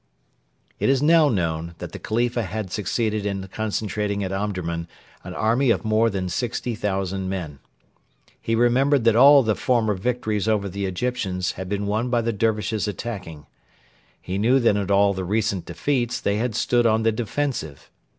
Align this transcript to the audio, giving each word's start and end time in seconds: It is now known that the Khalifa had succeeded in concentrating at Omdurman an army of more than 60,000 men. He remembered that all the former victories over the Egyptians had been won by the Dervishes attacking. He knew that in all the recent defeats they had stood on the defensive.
It 0.79 0.89
is 0.89 1.03
now 1.03 1.29
known 1.29 1.75
that 1.77 1.91
the 1.91 1.99
Khalifa 1.99 2.41
had 2.41 2.71
succeeded 2.71 3.23
in 3.23 3.47
concentrating 3.49 4.23
at 4.23 4.31
Omdurman 4.31 4.87
an 5.23 5.35
army 5.35 5.69
of 5.69 5.85
more 5.85 6.09
than 6.09 6.27
60,000 6.27 7.29
men. 7.29 7.59
He 8.41 8.55
remembered 8.55 9.03
that 9.03 9.15
all 9.15 9.43
the 9.43 9.53
former 9.53 9.93
victories 9.93 10.47
over 10.47 10.67
the 10.67 10.87
Egyptians 10.87 11.51
had 11.51 11.69
been 11.69 11.85
won 11.85 12.09
by 12.09 12.21
the 12.21 12.33
Dervishes 12.33 12.87
attacking. 12.87 13.45
He 14.19 14.39
knew 14.39 14.59
that 14.59 14.75
in 14.75 14.89
all 14.89 15.13
the 15.13 15.23
recent 15.23 15.67
defeats 15.67 16.19
they 16.19 16.37
had 16.37 16.55
stood 16.55 16.87
on 16.87 17.03
the 17.03 17.11
defensive. 17.11 17.91